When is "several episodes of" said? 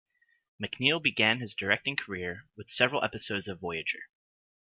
2.71-3.59